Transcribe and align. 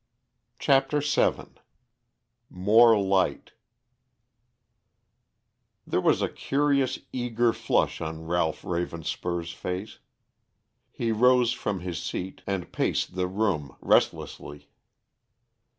CHAPTER 0.57 0.99
VII 0.99 1.61
MORE 2.49 2.99
LIGHT 2.99 3.51
There 5.85 6.01
was 6.01 6.23
a 6.23 6.27
curious, 6.27 6.97
eager 7.13 7.53
flush 7.53 8.01
on 8.01 8.25
Ralph 8.25 8.63
Ravenspur's 8.63 9.51
face. 9.53 9.99
He 10.91 11.11
rose 11.11 11.53
from 11.53 11.81
his 11.81 12.01
seat 12.01 12.41
and 12.47 12.71
paced 12.73 13.13
the 13.13 13.27
room 13.27 13.75
restlessly. 13.79 14.69